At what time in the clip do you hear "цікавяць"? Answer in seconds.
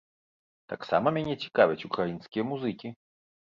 1.43-1.87